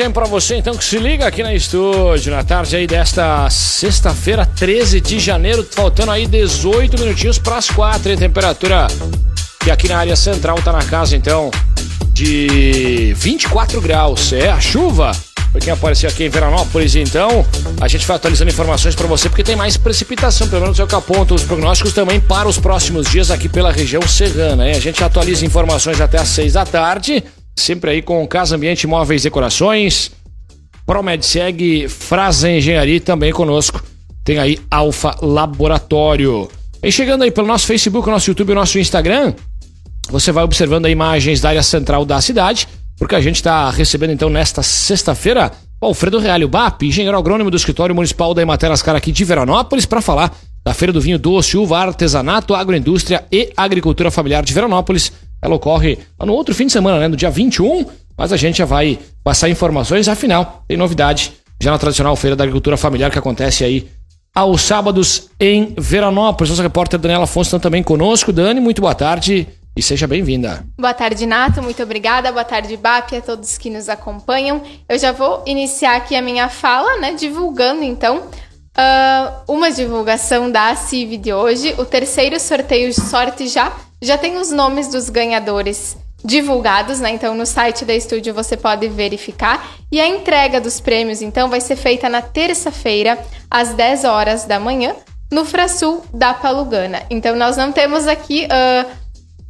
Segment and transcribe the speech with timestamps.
[0.00, 4.46] Hein, pra você então que se liga aqui na estúdio, na tarde aí desta sexta-feira,
[4.46, 8.86] 13 de janeiro, faltando aí 18 minutinhos para as 4, hein, temperatura
[9.58, 11.50] que aqui na área central tá na casa então
[12.12, 14.32] de 24 graus.
[14.32, 15.10] É a chuva.
[15.50, 17.44] Pra quem apareceu aqui em Veranópolis, então,
[17.80, 20.86] a gente vai atualizando informações para você porque tem mais precipitação, pelo menos é o
[20.86, 24.68] que aponta os prognósticos também para os próximos dias aqui pela região serrana.
[24.68, 24.76] Hein?
[24.76, 27.24] A gente atualiza informações até às 6 da tarde.
[27.58, 30.12] Sempre aí com Casa Ambiente Móveis Decorações,
[30.86, 33.82] Promedseg, Frasa Engenharia também conosco.
[34.24, 36.48] Tem aí Alfa Laboratório.
[36.82, 39.34] E chegando aí pelo nosso Facebook, nosso YouTube nosso Instagram,
[40.08, 44.12] você vai observando aí imagens da área central da cidade, porque a gente está recebendo
[44.12, 48.70] então nesta sexta-feira o Alfredo Real, o BAP, engenheiro agrônomo do escritório municipal da Emater
[48.70, 50.32] Ascar aqui de Veranópolis, para falar
[50.64, 55.98] da Feira do Vinho Doce, Uva, Artesanato, Agroindústria e Agricultura Familiar de Veranópolis ela ocorre
[56.20, 57.08] no outro fim de semana, né?
[57.08, 57.86] No dia 21,
[58.16, 60.08] mas a gente já vai passar informações.
[60.08, 63.88] Afinal, tem novidade já na tradicional Feira da Agricultura Familiar que acontece aí
[64.34, 66.50] aos sábados em Veranópolis.
[66.50, 68.32] Nossa repórter Daniela Afonso está também conosco.
[68.32, 70.64] Dani, muito boa tarde e seja bem-vinda.
[70.78, 71.62] Boa tarde, Nato.
[71.62, 72.32] Muito obrigada.
[72.32, 74.62] Boa tarde, BAP, a todos que nos acompanham.
[74.88, 77.14] Eu já vou iniciar aqui a minha fala, né?
[77.14, 81.74] Divulgando, então, uh, uma divulgação da CIV de hoje.
[81.78, 87.10] O terceiro sorteio de sorte já já tem os nomes dos ganhadores divulgados, né?
[87.10, 89.76] Então no site da estúdio você pode verificar.
[89.90, 93.18] E a entrega dos prêmios, então, vai ser feita na terça-feira,
[93.50, 94.94] às 10 horas da manhã,
[95.30, 97.02] no Frasul da Palugana.
[97.10, 98.90] Então nós não temos aqui uh,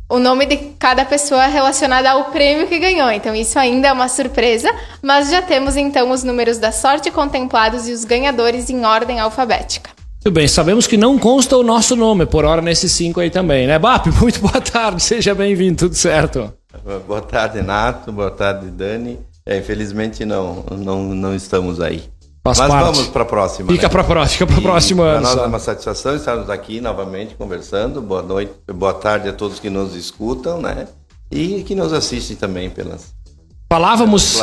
[0.08, 3.10] o nome de cada pessoa relacionada ao prêmio que ganhou.
[3.10, 4.70] Então isso ainda é uma surpresa,
[5.02, 9.97] mas já temos então os números da sorte contemplados e os ganhadores em ordem alfabética.
[10.24, 13.68] Muito bem, sabemos que não consta o nosso nome por hora nesses cinco aí também,
[13.68, 13.78] né?
[13.78, 16.52] BAP, muito boa tarde, seja bem-vindo, tudo certo?
[17.06, 19.18] Boa tarde, Nato, boa tarde, Dani.
[19.46, 22.02] É, infelizmente não, não, não estamos aí.
[22.44, 22.84] Faz Mas parte.
[22.84, 23.72] vamos para a próxima.
[23.72, 23.88] Fica né?
[23.88, 25.04] para a próxima, fica para a próxima.
[25.04, 28.02] Para nós é uma satisfação estarmos aqui novamente conversando.
[28.02, 30.88] Boa noite, boa tarde a todos que nos escutam, né?
[31.30, 33.14] E que nos assistem também pelas
[33.70, 34.42] Falávamos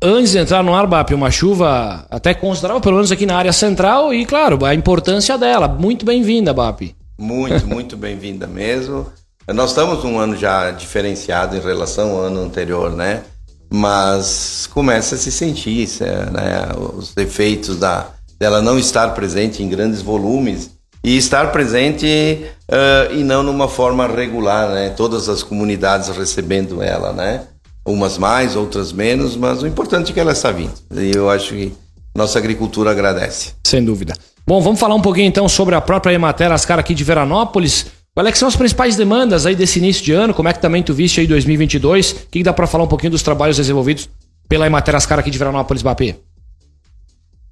[0.00, 3.52] antes de entrar no ar, BAP, uma chuva até considerável, pelo menos aqui na área
[3.52, 5.66] central, e claro, a importância dela.
[5.66, 6.94] Muito bem-vinda, BAP.
[7.18, 9.06] Muito, muito bem-vinda mesmo.
[9.48, 13.24] Nós estamos um ano já diferenciado em relação ao ano anterior, né?
[13.72, 15.88] Mas começa a se sentir
[16.30, 16.68] né?
[16.96, 18.06] os efeitos da,
[18.38, 20.70] dela não estar presente em grandes volumes
[21.02, 24.90] e estar presente uh, e não numa forma regular, né?
[24.90, 27.48] Todas as comunidades recebendo ela, né?
[27.84, 30.72] Umas mais, outras menos, mas o importante é que ela está vindo.
[30.92, 31.72] E eu acho que
[32.14, 33.52] nossa agricultura agradece.
[33.66, 34.14] Sem dúvida.
[34.46, 37.86] Bom, vamos falar um pouquinho então sobre a própria Emater Ascar aqui de Veranópolis.
[38.14, 40.32] Quais é são as principais demandas aí desse início de ano?
[40.32, 42.12] Como é que também tu viste aí 2022?
[42.12, 44.08] O que, dá para falar um pouquinho dos trabalhos desenvolvidos
[44.48, 46.16] pela Emater Ascar aqui de Veranópolis, Bapê?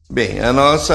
[0.09, 0.95] Bem, a nossa,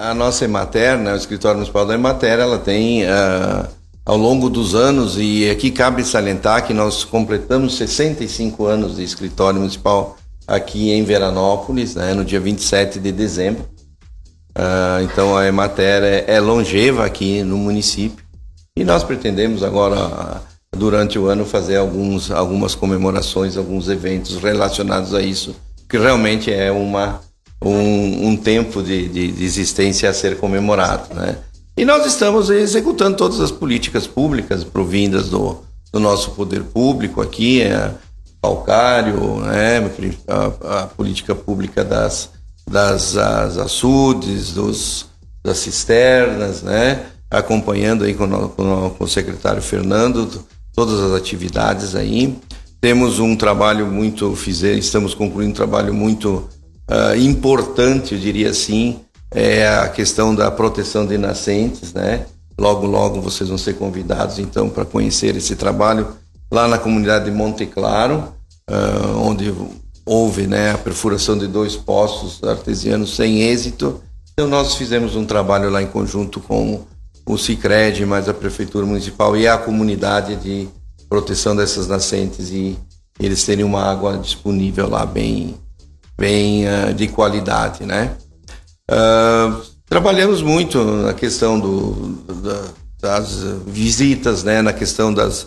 [0.00, 3.68] a nossa Emater, né, o escritório municipal da Emater, ela tem uh,
[4.08, 9.60] ao longo dos anos, e aqui cabe salientar que nós completamos 65 anos de escritório
[9.60, 13.64] municipal aqui em Veranópolis, né, no dia 27 de dezembro.
[14.56, 18.24] Uh, então a Emater é, é, longeva aqui no município
[18.74, 20.40] e nós pretendemos agora,
[20.74, 25.54] durante o ano, fazer alguns, algumas comemorações, alguns eventos relacionados a isso,
[25.86, 27.20] que realmente é uma,
[27.62, 31.14] um, um tempo de, de, de existência a ser comemorado.
[31.14, 31.36] Né?
[31.78, 37.62] E nós estamos executando todas as políticas públicas provindas do, do nosso poder público aqui,
[37.62, 37.94] é,
[38.42, 39.88] calcário, né,
[40.26, 42.30] a, a, política pública das,
[42.68, 45.06] das as açudes, dos,
[45.44, 50.44] das cisternas, né, acompanhando aí com, com, com o secretário Fernando
[50.74, 52.36] todas as atividades aí.
[52.80, 54.36] Temos um trabalho muito,
[54.76, 56.48] estamos concluindo um trabalho muito
[56.90, 58.98] uh, importante, eu diria assim,
[59.30, 62.26] é a questão da proteção de nascentes, né?
[62.58, 66.08] Logo, logo vocês vão ser convidados, então, para conhecer esse trabalho
[66.50, 68.32] lá na comunidade de Monte Claro,
[68.68, 69.54] uh, onde
[70.04, 74.00] houve né, a perfuração de dois poços artesianos sem êxito.
[74.32, 76.84] Então, nós fizemos um trabalho lá em conjunto com
[77.26, 80.68] o Cicred, mais a Prefeitura Municipal e a comunidade de
[81.08, 82.76] proteção dessas nascentes e
[83.20, 85.54] eles terem uma água disponível lá bem,
[86.16, 88.16] bem uh, de qualidade, né?
[88.90, 92.62] Uh, trabalhamos muito na questão do, da,
[93.00, 95.42] das visitas, né, na questão das.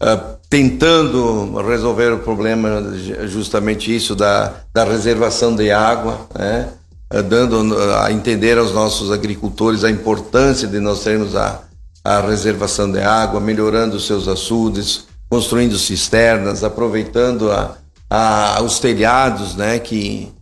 [0.00, 2.92] Uh, tentando resolver o problema,
[3.26, 6.68] justamente isso, da, da reservação de água, né,
[7.12, 11.62] uh, dando a entender aos nossos agricultores a importância de nós termos a,
[12.02, 17.76] a reservação de água, melhorando os seus açudes, construindo cisternas, aproveitando a,
[18.08, 20.32] a, os telhados, né, que,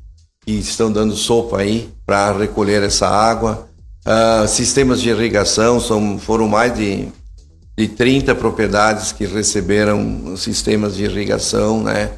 [0.45, 3.69] que estão dando sopa aí para recolher essa água.
[4.07, 7.09] Uh, sistemas de irrigação, são, foram mais de,
[7.77, 12.11] de 30 propriedades que receberam sistemas de irrigação, né,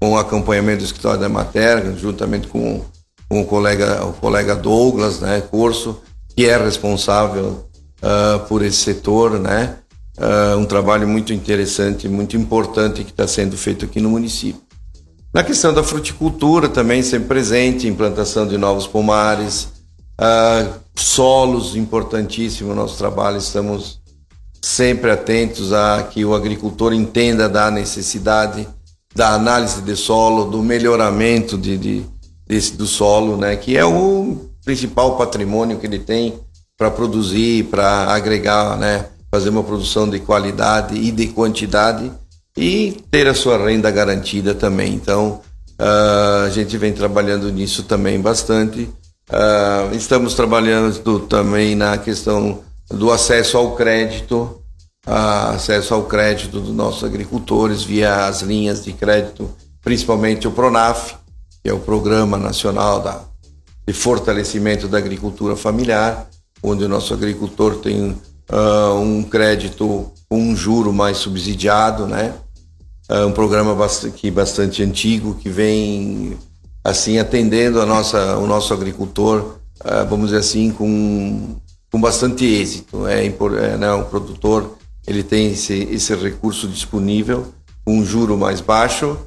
[0.00, 2.82] com acompanhamento do escritório da Mater, juntamente com,
[3.28, 6.00] com o, colega, o colega Douglas, né, Corso,
[6.34, 7.68] que é responsável
[8.02, 9.76] uh, por esse setor, né,
[10.16, 14.63] uh, um trabalho muito interessante, muito importante que está sendo feito aqui no município.
[15.34, 19.68] Na questão da fruticultura também sempre presente, implantação de novos pomares,
[20.20, 24.00] uh, solos, importantíssimo nosso trabalho, estamos
[24.62, 28.68] sempre atentos a que o agricultor entenda da necessidade
[29.12, 32.06] da análise de solo, do melhoramento de, de
[32.46, 36.38] desse, do solo, né, que é o principal patrimônio que ele tem
[36.78, 42.12] para produzir, para agregar, né, fazer uma produção de qualidade e de quantidade
[42.56, 44.94] e ter a sua renda garantida também.
[44.94, 45.40] Então,
[45.80, 48.88] uh, a gente vem trabalhando nisso também bastante.
[49.30, 52.60] Uh, estamos trabalhando também na questão
[52.90, 54.62] do acesso ao crédito,
[55.06, 59.50] uh, acesso ao crédito dos nossos agricultores via as linhas de crédito,
[59.82, 61.16] principalmente o PRONAF,
[61.62, 63.22] que é o Programa Nacional da,
[63.86, 66.28] de Fortalecimento da Agricultura Familiar,
[66.62, 72.34] onde o nosso agricultor tem uh, um crédito com um juro mais subsidiado, né?
[73.10, 76.38] Uh, um programa bastante, bastante antigo que vem
[76.82, 81.56] assim atendendo a nossa, o nosso agricultor, uh, vamos dizer assim, com,
[81.90, 83.06] com bastante êxito.
[83.06, 87.52] É, é né, o produtor ele tem esse, esse recurso disponível
[87.84, 89.18] com um juro mais baixo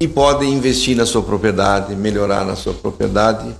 [0.00, 3.54] e pode investir na sua propriedade, melhorar na sua propriedade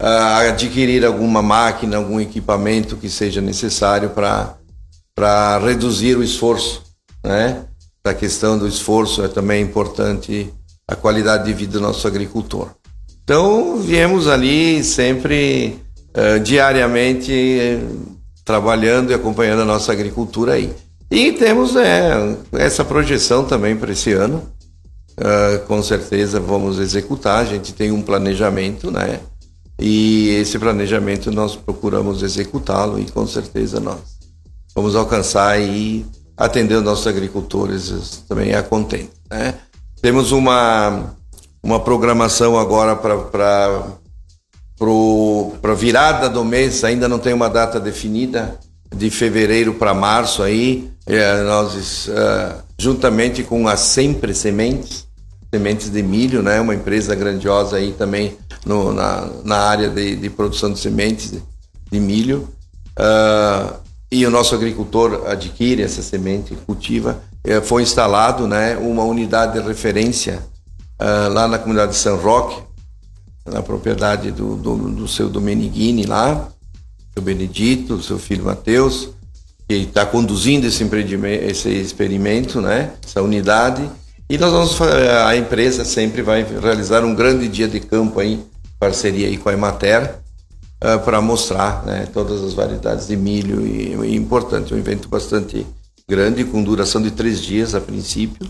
[0.00, 6.82] uh, adquirir alguma máquina, algum equipamento que seja necessário para reduzir o esforço,
[7.22, 7.66] né?
[8.04, 10.52] A questão do esforço é também importante
[10.88, 12.70] a qualidade de vida do nosso agricultor.
[13.22, 15.78] Então, viemos ali sempre,
[16.16, 20.72] uh, diariamente, uh, trabalhando e acompanhando a nossa agricultura aí.
[21.10, 24.42] E temos é, essa projeção também para esse ano.
[25.18, 27.40] Uh, com certeza vamos executar.
[27.40, 29.20] A gente tem um planejamento, né?
[29.78, 33.98] E esse planejamento nós procuramos executá-lo e com certeza nós
[34.74, 36.04] vamos alcançar e
[36.40, 39.10] atender os nossos agricultores também a contente.
[39.30, 39.54] Né?
[40.00, 41.14] Temos uma,
[41.62, 43.84] uma programação agora para
[45.60, 48.58] para virada do mês, ainda não tem uma data definida,
[48.96, 55.06] de fevereiro para março aí, é, nós uh, juntamente com a Sempre Sementes,
[55.52, 60.30] sementes de milho, né, uma empresa grandiosa aí também no, na, na área de, de
[60.30, 61.42] produção de sementes de,
[61.92, 62.48] de milho.
[62.98, 67.22] Uh, e o nosso agricultor adquire essa semente, cultiva.
[67.46, 70.42] Uh, foi instalado né, uma unidade de referência
[71.00, 72.62] uh, lá na comunidade de São Roque,
[73.46, 76.48] na propriedade do, do, do seu Domeniguini lá,
[77.14, 79.10] seu Benedito, do seu filho Mateus,
[79.68, 83.88] que está conduzindo esse, esse experimento, né, essa unidade.
[84.28, 84.80] E nós vamos,
[85.26, 88.40] a empresa sempre vai realizar um grande dia de campo aí
[88.80, 90.14] parceria aí com a Emater,
[90.82, 95.08] uh, eh, para mostrar né, todas as variedades de milho e, e importante, um evento
[95.08, 95.66] bastante
[96.08, 98.48] grande, com duração de três dias a princípio,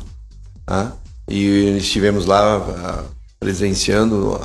[0.65, 0.93] tá?
[1.29, 3.05] e estivemos lá uh,
[3.39, 4.41] presenciando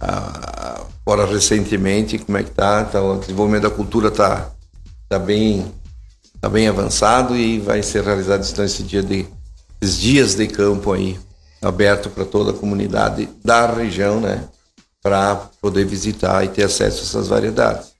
[0.00, 4.50] agora recentemente como é que tá, tá, o desenvolvimento da cultura tá,
[5.08, 5.66] tá bem
[6.40, 9.26] tá bem avançado e vai ser realizado então esse dia de
[9.80, 11.18] esses dias de campo aí
[11.62, 14.44] aberto para toda a comunidade da região, né?
[15.02, 17.92] Para poder visitar e ter acesso a essas variedades.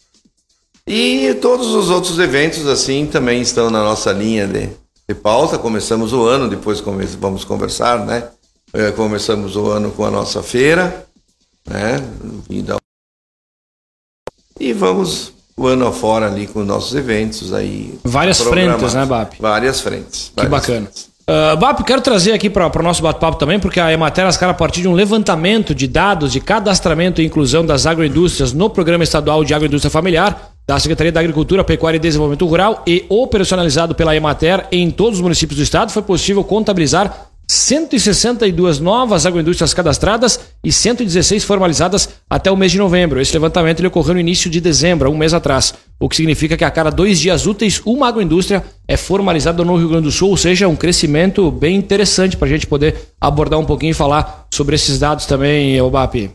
[0.86, 4.70] E todos os outros eventos assim também estão na nossa linha de,
[5.08, 5.58] de pauta.
[5.58, 6.80] Começamos o ano, depois
[7.18, 8.28] vamos conversar, né?
[8.72, 11.06] É, começamos o ano com a nossa feira,
[11.68, 11.96] né?
[14.58, 17.98] E vamos o ano afora ali com nossos eventos aí.
[18.04, 19.34] Várias frentes, né, BAP?
[19.40, 20.28] Várias frentes.
[20.28, 20.86] Que várias bacana.
[20.86, 21.07] Frentes.
[21.58, 24.88] Bap, quero trazer aqui para o nosso bate-papo também, porque a Emater a partir de
[24.88, 29.90] um levantamento de dados de cadastramento e inclusão das agroindústrias no Programa Estadual de Agroindústria
[29.90, 35.18] Familiar, da Secretaria da Agricultura, Pecuária e Desenvolvimento Rural e operacionalizado pela Emater em todos
[35.18, 42.50] os municípios do estado, foi possível contabilizar 162 novas agroindústrias cadastradas e 116 formalizadas até
[42.52, 43.18] o mês de novembro.
[43.18, 46.70] Esse levantamento ocorreu no início de dezembro, um mês atrás, o que significa que a
[46.70, 50.68] cada dois dias úteis uma agroindústria é formalizada no Rio Grande do Sul, ou seja,
[50.68, 54.98] um crescimento bem interessante para a gente poder abordar um pouquinho e falar sobre esses
[54.98, 56.30] dados também, Obap.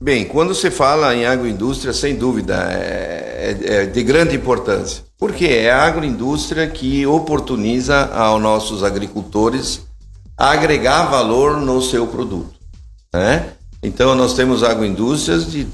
[0.00, 5.44] Bem, quando se fala em agroindústria, sem dúvida, é, é, é de grande importância, porque
[5.44, 9.91] é a agroindústria que oportuniza aos nossos agricultores
[10.36, 12.54] agregar valor no seu produto.
[13.12, 13.52] Né?
[13.82, 15.66] Então nós temos agroindústrias de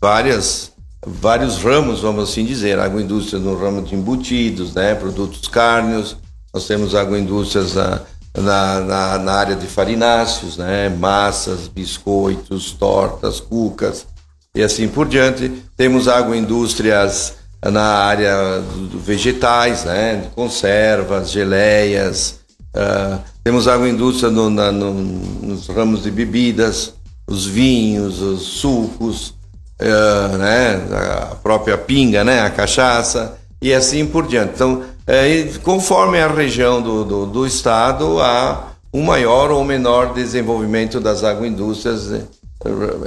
[0.00, 0.70] várias
[1.06, 6.16] vários ramos, vamos assim dizer, agroindústria no ramo de embutidos, né, produtos cárneos,
[6.52, 8.00] nós temos agroindústrias na,
[8.36, 14.06] na, na, na área de farináceos, né, massas, biscoitos, tortas, cucas
[14.54, 15.50] e assim por diante.
[15.76, 22.40] Temos agroindústrias na área do, vegetais, né, conservas, geleias,
[22.74, 26.94] uh, temos agroindústria no, na, no, nos ramos de bebidas,
[27.26, 29.34] os vinhos, os sucos,
[29.80, 30.82] uh, né,
[31.30, 34.52] a própria pinga, né, a cachaça e assim por diante.
[34.54, 41.00] Então, é, conforme a região do, do, do, estado, há um maior ou menor desenvolvimento
[41.00, 42.24] das agroindústrias né,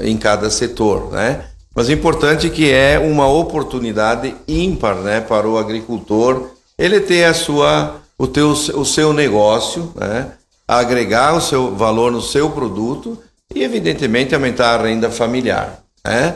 [0.01, 1.45] em cada setor, né?
[1.75, 7.33] Mas o importante que é uma oportunidade ímpar, né, para o agricultor ele ter a
[7.33, 10.31] sua o, teu, o seu negócio, né,
[10.65, 13.21] agregar o seu valor no seu produto
[13.53, 15.83] e, evidentemente, aumentar a renda familiar.
[16.05, 16.33] Né?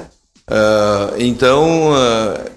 [0.50, 2.52] Uh, então, uh,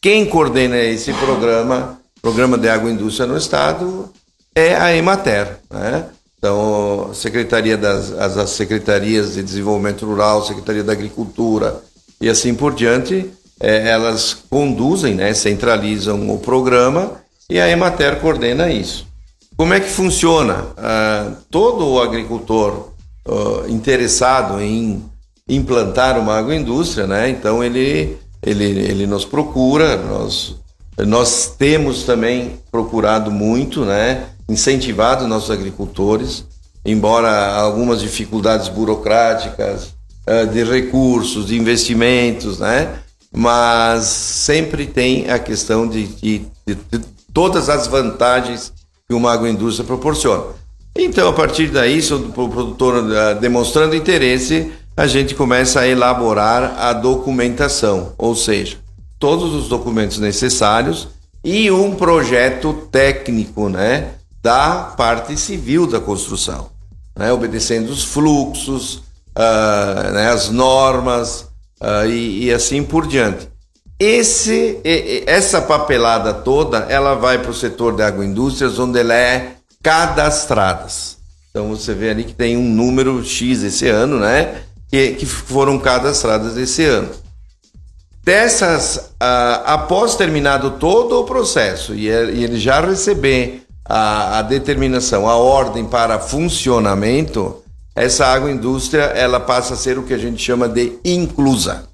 [0.00, 4.10] quem coordena esse programa, Programa de Agroindústria no Estado,
[4.54, 5.58] é a Emater.
[5.70, 6.06] Né?
[6.38, 11.82] Então, Secretaria das as, as Secretarias de Desenvolvimento Rural, Secretaria da Agricultura
[12.20, 17.21] e assim por diante, é, elas conduzem, né, centralizam o programa
[17.52, 19.06] e a Emater coordena isso.
[19.54, 20.64] Como é que funciona?
[20.72, 22.88] Uh, todo o agricultor
[23.28, 25.04] uh, interessado em
[25.46, 27.28] implantar uma agroindústria, né?
[27.28, 30.56] Então ele, ele, ele nos procura, nós,
[30.98, 34.28] nós temos também procurado muito, né?
[34.48, 36.46] Incentivado nossos agricultores,
[36.82, 39.90] embora algumas dificuldades burocráticas,
[40.26, 42.98] uh, de recursos, de investimentos, né?
[43.30, 48.72] Mas sempre tem a questão de, de, de todas as vantagens
[49.08, 50.44] que uma agroindústria proporciona.
[50.96, 56.92] Então, a partir daí, o produtor uh, demonstrando interesse, a gente começa a elaborar a
[56.92, 58.76] documentação, ou seja,
[59.18, 61.08] todos os documentos necessários
[61.42, 64.10] e um projeto técnico, né,
[64.42, 66.68] da parte civil da construção,
[67.16, 68.96] né, obedecendo os fluxos,
[69.36, 71.48] uh, né, as normas
[71.80, 73.48] uh, e, e assim por diante.
[74.04, 74.80] Esse,
[75.26, 80.88] essa papelada toda, ela vai para o setor de agroindústrias, onde ela é cadastrada.
[81.48, 84.62] Então você vê ali que tem um número X esse ano, né?
[84.90, 87.10] Que, que foram cadastradas esse ano.
[88.24, 95.36] Dessas, uh, após terminado todo o processo e ele já receber a, a determinação, a
[95.36, 97.62] ordem para funcionamento,
[97.94, 101.91] essa agroindústria ela passa a ser o que a gente chama de inclusa.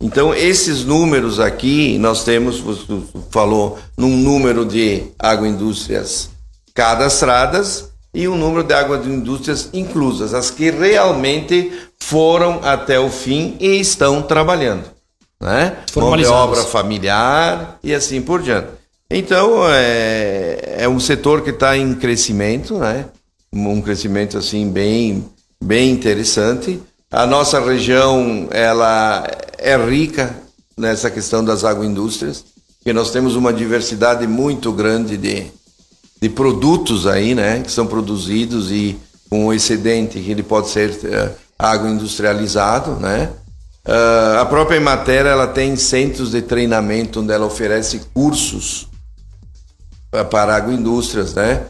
[0.00, 2.84] Então, esses números aqui, nós temos, você
[3.30, 6.30] falou, num número de agroindústrias
[6.74, 13.80] cadastradas e um número de agroindústrias inclusas, as que realmente foram até o fim e
[13.80, 14.84] estão trabalhando.
[15.40, 15.76] Né?
[15.96, 18.68] Mão de obra familiar e assim por diante.
[19.10, 23.06] Então, é, é um setor que está em crescimento, né?
[23.52, 25.24] um crescimento assim bem,
[25.62, 26.80] bem interessante.
[27.14, 29.24] A nossa região ela
[29.56, 30.34] é rica
[30.76, 32.44] nessa questão das agroindústrias,
[32.78, 35.46] porque nós temos uma diversidade muito grande de,
[36.20, 38.98] de produtos aí, né, que são produzidos e
[39.30, 43.30] com um excedente que ele pode ser uh, agroindustrializado, né.
[43.86, 48.88] Uh, a própria Emater ela tem centros de treinamento onde ela oferece cursos
[50.12, 51.62] uh, para agroindústrias, né,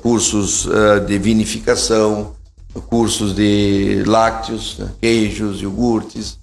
[0.00, 0.66] cursos
[1.06, 2.35] de vinificação,
[2.82, 4.90] cursos de lácteos, né?
[5.00, 6.38] queijos, iogurtes,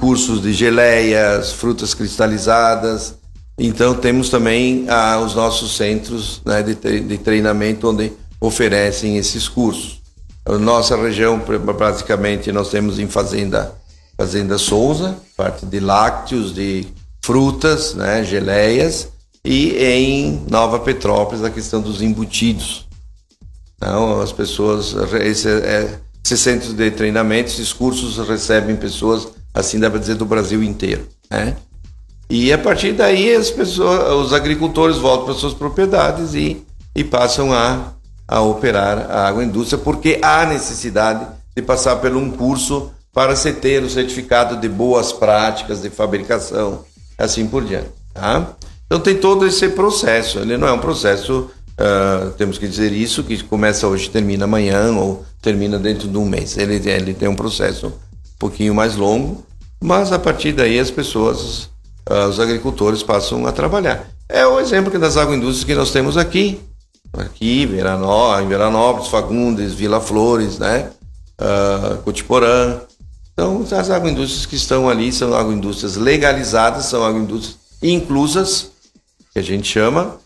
[0.00, 3.14] cursos de geleias, frutas cristalizadas.
[3.58, 9.98] Então temos também ah, os nossos centros né, de, de treinamento onde oferecem esses cursos.
[10.60, 11.38] Nossa região,
[11.76, 13.74] praticamente, nós temos em Fazenda,
[14.16, 16.86] Fazenda Souza, parte de lácteos, de
[17.22, 19.08] frutas, né, geleias,
[19.44, 22.87] e em Nova Petrópolis a questão dos embutidos.
[23.78, 29.88] Então, as pessoas, esse, é, esses centros de treinamento, esses cursos recebem pessoas, assim dá
[29.88, 31.56] para dizer, do Brasil inteiro, né?
[32.30, 36.62] E a partir daí as pessoas, os agricultores voltam para suas propriedades e,
[36.94, 37.92] e passam a,
[38.26, 43.82] a operar a agroindústria, porque há necessidade de passar por um curso para se ter
[43.82, 46.84] o certificado de boas práticas de fabricação,
[47.16, 47.88] assim por diante.
[48.12, 48.54] Tá?
[48.84, 53.22] Então tem todo esse processo, ele não é um processo Uh, temos que dizer isso,
[53.22, 56.58] que começa hoje termina amanhã ou termina dentro de um mês.
[56.58, 57.92] Ele, ele tem um processo um
[58.38, 59.46] pouquinho mais longo,
[59.80, 61.70] mas a partir daí as pessoas,
[62.10, 64.08] uh, os agricultores passam a trabalhar.
[64.28, 66.60] É o exemplo das agroindústrias que nós temos aqui.
[67.12, 70.90] aqui, Veranó, em Veranópolis, Fagundes, Vila Flores, né?
[71.40, 72.80] Uh, Cotiporã.
[73.32, 78.72] Então, as agroindústrias que estão ali são agroindústrias legalizadas, são agroindústrias inclusas,
[79.32, 80.16] que a gente chama,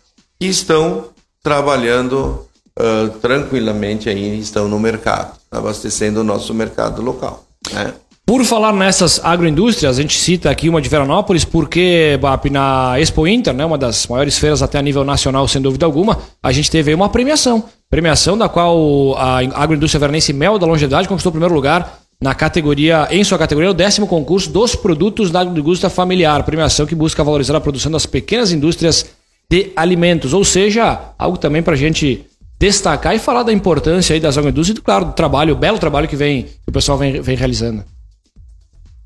[0.40, 1.12] que estão
[1.42, 2.46] trabalhando
[2.78, 7.44] uh, tranquilamente aí, estão no mercado, abastecendo o nosso mercado local.
[7.72, 7.92] Né?
[8.25, 13.26] Por falar nessas agroindústrias, a gente cita aqui uma de Veranópolis, porque BAP, na Expo
[13.26, 16.70] Inter, né, uma das maiores feiras até a nível nacional, sem dúvida alguma, a gente
[16.70, 17.64] teve aí uma premiação.
[17.90, 23.08] Premiação da qual a agroindústria veranense Mel da Longevidade conquistou o primeiro lugar na categoria,
[23.11, 26.44] em sua categoria, o décimo concurso dos produtos da indústria familiar.
[26.44, 29.04] Premiação que busca valorizar a produção das pequenas indústrias
[29.52, 30.32] de alimentos.
[30.32, 32.25] Ou seja, algo também para a gente
[32.59, 36.09] destacar e falar da importância aí das agroindústrias e, claro, do trabalho, o belo trabalho
[36.09, 37.85] que, vem, que o pessoal vem, vem realizando.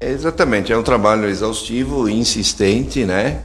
[0.00, 3.40] Exatamente, é um trabalho exaustivo, insistente, né?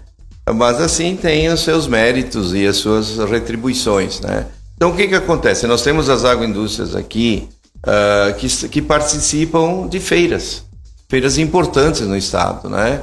[0.53, 4.45] Mas assim tem os seus méritos e as suas retribuições, né?
[4.75, 5.65] Então o que que acontece?
[5.65, 10.63] Nós temos as agroindústrias aqui uh, que, que participam de feiras,
[11.09, 13.01] feiras importantes no estado, né?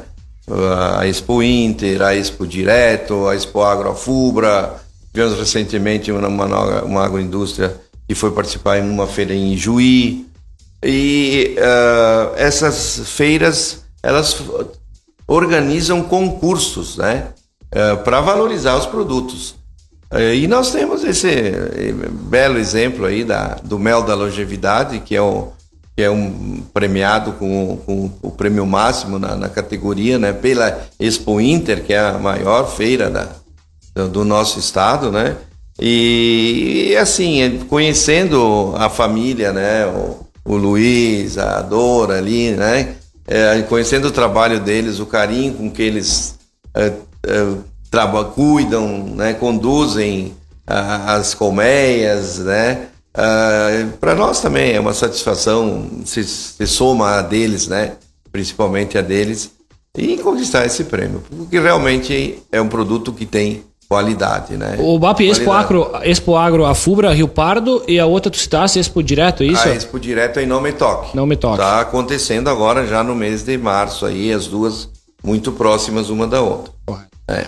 [0.98, 4.76] A Expo Inter, a Expo Direto, a Expo Agrofubra,
[5.12, 7.76] tivemos recentemente uma, uma, uma agroindústria
[8.06, 10.26] que foi participar em uma feira em Juí,
[10.82, 14.36] e uh, essas feiras elas
[15.26, 17.28] organizam concursos, né,
[17.74, 19.56] uh, para valorizar os produtos.
[20.10, 21.28] Uh, e nós temos esse
[22.10, 25.52] belo exemplo aí da, do mel da longevidade, que é, o,
[25.98, 31.40] que é um premiado com, com o prêmio máximo na, na, categoria, né, pela Expo
[31.40, 33.26] Inter, que é a maior feira da,
[34.06, 35.34] do, nosso estado, né.
[35.76, 42.94] E, e assim, conhecendo a família, né, o, o Luiz, a Dora ali, né?
[43.26, 46.36] É, conhecendo o trabalho deles, o carinho com que eles
[46.76, 46.92] é,
[47.26, 49.34] é, cuidam, né?
[49.34, 50.32] conduzem
[50.64, 52.86] as colmeias, né?
[54.00, 57.92] Para nós também é uma satisfação se, se soma a deles, né?
[58.30, 59.50] principalmente a deles,
[59.96, 64.76] e conquistar esse prêmio, porque realmente é um produto que tem qualidade, né?
[64.78, 68.78] O BAP Expo Agro, Expo Agro, a Fubra, Rio Pardo e a outra tu citaste,
[68.78, 69.66] Expo Direto, é isso?
[69.66, 71.16] A Expo Direto é em Não Me Toque.
[71.16, 71.56] Não Me Toque.
[71.56, 74.88] Tá acontecendo agora já no mês de março aí, as duas
[75.24, 76.72] muito próximas uma da outra.
[77.26, 77.46] É.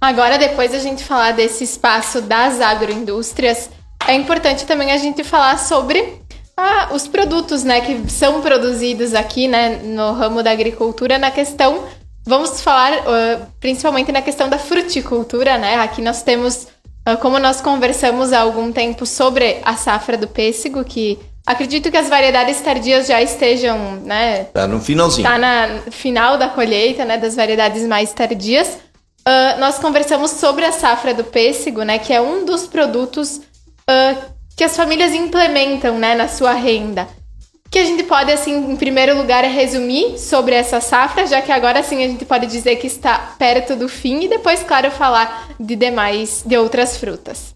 [0.00, 3.70] Agora, depois a gente falar desse espaço das agroindústrias,
[4.06, 6.20] é importante também a gente falar sobre
[6.56, 11.84] ah, os produtos, né, que são produzidos aqui, né, no ramo da agricultura, na questão
[12.24, 15.76] Vamos falar uh, principalmente na questão da fruticultura, né?
[15.76, 16.68] Aqui nós temos,
[17.08, 21.96] uh, como nós conversamos há algum tempo sobre a safra do pêssego, que acredito que
[21.96, 24.44] as variedades tardias já estejam, né?
[24.44, 25.26] Tá no finalzinho.
[25.26, 27.16] Tá na final da colheita, né?
[27.16, 28.78] Das variedades mais tardias.
[29.26, 31.98] Uh, nós conversamos sobre a safra do pêssego, né?
[31.98, 33.40] Que é um dos produtos
[34.56, 36.14] que as famílias implementam, né?
[36.14, 37.08] Na sua renda
[37.70, 41.82] que a gente pode, assim, em primeiro lugar, resumir sobre essa safra, já que agora
[41.84, 45.76] sim a gente pode dizer que está perto do fim, e depois, claro, falar de
[45.76, 47.54] demais, de outras frutas.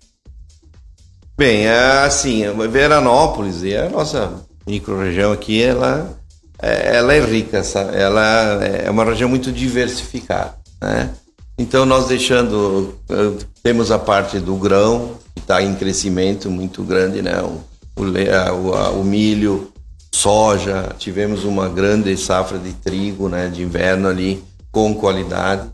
[1.37, 6.17] Bem, é assim, Veranópolis e a nossa microrregião aqui, ela,
[6.63, 7.61] é, ela é rica,
[7.93, 11.11] ela é uma região muito diversificada, né?
[11.59, 15.13] Então nós deixando, eh, temos a parte do grão,
[15.45, 17.41] está em crescimento muito grande, né?
[17.43, 17.61] O,
[17.97, 19.73] o, o, o milho,
[20.13, 25.69] soja, tivemos uma grande safra de trigo, né, de inverno ali com qualidade.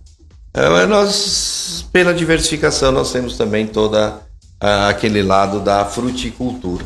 [0.53, 4.21] É, nós, pela diversificação, nós temos também toda
[4.59, 6.85] aquele lado da fruticultura.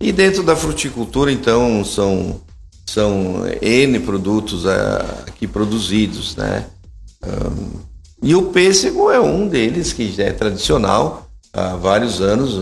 [0.00, 2.40] E dentro da fruticultura, então, são
[2.86, 6.66] são N produtos aqui produzidos, né?
[7.24, 7.80] Um,
[8.20, 12.54] e o pêssego é um deles que é tradicional há vários anos.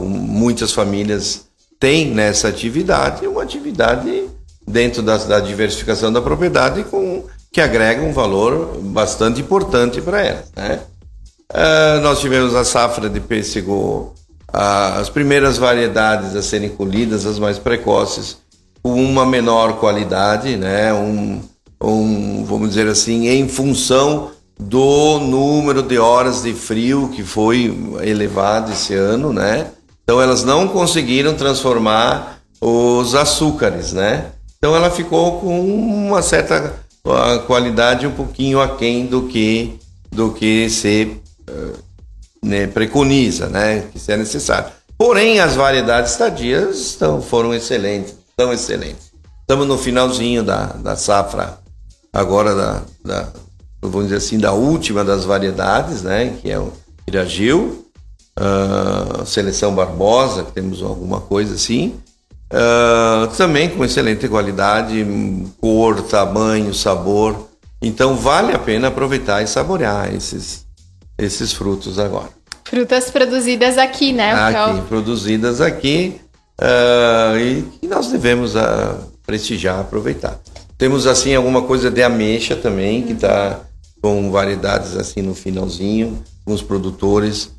[0.00, 1.46] Muitas famílias
[1.78, 4.28] tem nessa atividade uma atividade
[4.66, 10.44] dentro da, da diversificação da propriedade com, que agrega um valor bastante importante para ela.
[10.56, 10.80] Né?
[11.52, 14.14] Uh, nós tivemos a safra de pêssego,
[14.52, 18.38] uh, as primeiras variedades a serem colhidas, as mais precoces,
[18.82, 20.92] com uma menor qualidade, né?
[20.92, 21.40] um,
[21.80, 28.72] um, vamos dizer assim, em função do número de horas de frio que foi elevado
[28.72, 29.70] esse ano, né?
[30.02, 34.32] Então elas não conseguiram transformar os açúcares, né?
[34.58, 36.74] Então ela ficou com uma certa
[37.46, 39.78] qualidade um pouquinho aquém do que
[40.10, 41.78] do que se uh,
[42.42, 43.84] né, preconiza, né?
[43.92, 44.70] Que se é necessário.
[44.96, 49.12] Porém, as variedades tadias estão, foram excelentes, estão excelentes.
[49.40, 51.58] Estamos no finalzinho da, da safra
[52.12, 53.28] agora da, da,
[53.90, 56.36] vamos dizer assim, da última das variedades, né?
[56.40, 56.72] Que é o
[57.06, 57.86] Iragil
[58.38, 61.94] uh, Seleção Barbosa, que temos alguma coisa assim.
[62.52, 65.04] Uh, também com excelente qualidade,
[65.60, 67.48] cor, tamanho, sabor.
[67.82, 70.64] Então vale a pena aproveitar e saborear esses,
[71.18, 72.30] esses frutos agora.
[72.64, 74.32] Frutas produzidas aqui, né?
[74.32, 76.20] Aqui, produzidas aqui
[76.60, 80.38] uh, e que nós devemos uh, prestigiar, aproveitar.
[80.78, 83.60] Temos assim alguma coisa de ameixa também, que está
[84.14, 87.50] com variedades assim no finalzinho, com os produtores.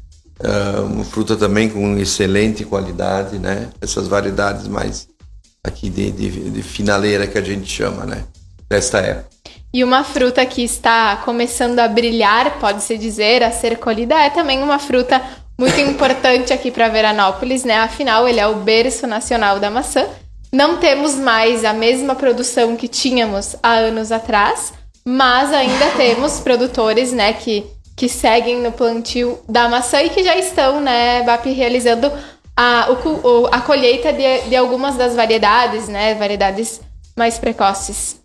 [0.89, 3.69] Uma fruta também com excelente qualidade, né?
[3.81, 5.07] Essas variedades mais
[5.61, 8.23] aqui de, de, de finaleira que a gente chama, né?
[8.69, 9.27] Desta época.
[9.73, 14.63] E uma fruta que está começando a brilhar, pode-se dizer, a ser colhida, é também
[14.63, 15.21] uma fruta
[15.59, 17.77] muito importante aqui para Veranópolis, né?
[17.79, 20.05] Afinal, ele é o berço nacional da maçã.
[20.53, 24.71] Não temos mais a mesma produção que tínhamos há anos atrás,
[25.07, 27.65] mas ainda temos produtores, né, que,
[27.95, 32.11] que seguem no plantio da maçã e que já estão, né, BAP, realizando
[32.53, 36.81] a, o, a colheita de, de algumas das variedades, né, variedades
[37.15, 38.17] mais precoces.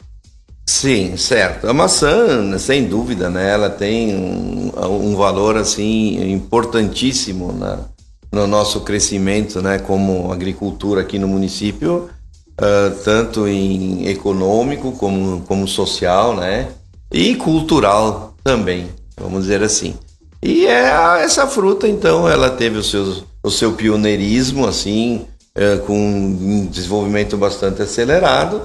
[0.66, 1.68] Sim, certo.
[1.68, 7.78] A maçã, sem dúvida, né, ela tem um, um valor assim importantíssimo na,
[8.32, 12.10] no nosso crescimento, né, como agricultura aqui no município,
[12.62, 16.68] uh, tanto em econômico como, como social, né,
[17.10, 19.94] e cultural também, vamos dizer assim.
[20.40, 25.98] E é essa fruta, então, ela teve o seu, o seu pioneirismo, assim, uh, com
[25.98, 28.62] um desenvolvimento bastante acelerado,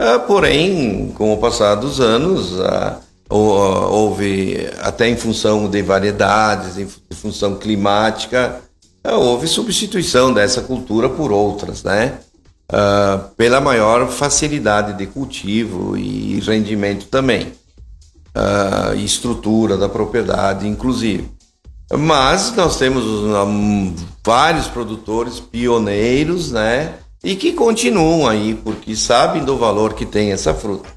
[0.00, 2.52] uh, porém, com o passar dos anos,
[3.28, 8.60] houve, até em função de variedades, em função climática,
[9.06, 12.14] é, houve substituição dessa cultura por outras, né?
[12.72, 17.52] Uh, pela maior facilidade de cultivo e rendimento também,
[18.36, 21.30] uh, estrutura da propriedade, inclusive.
[21.92, 26.94] Mas nós temos um, vários produtores pioneiros, né?
[27.22, 30.88] E que continuam aí, porque sabem do valor que tem essa fruta.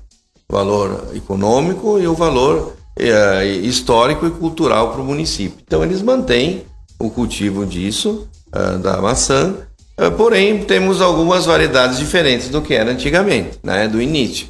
[0.50, 5.60] O valor econômico e o valor uh, histórico e cultural para o município.
[5.66, 6.64] Então eles mantêm
[7.00, 9.56] o cultivo disso, uh, da maçã,
[10.16, 14.48] porém temos algumas variedades diferentes do que era antigamente, né, do início.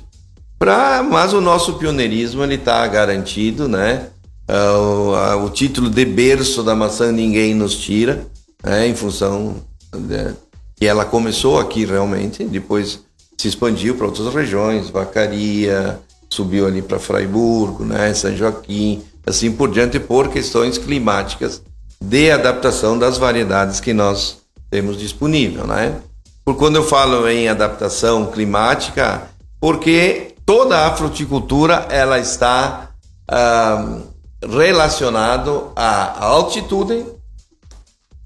[0.60, 4.08] Pra, mas o nosso pioneirismo ele está garantido, né?
[4.50, 8.26] Uh, o, o, título de berço da maçã ninguém nos tira,
[8.64, 9.58] né, em função
[9.96, 10.34] de,
[10.76, 13.00] que ela começou aqui realmente, depois
[13.38, 19.70] se expandiu para outras regiões, Vacaria, subiu ali para Fraiburgo, né, São Joaquim, assim por
[19.70, 21.62] diante, por questões climáticas
[22.02, 24.39] de adaptação das variedades que nós
[24.70, 26.02] temos disponível, né?
[26.46, 29.30] Por quando eu falo em adaptação climática,
[29.60, 32.92] porque toda a fruticultura ela está
[33.28, 34.00] ah,
[34.42, 37.06] relacionado à altitude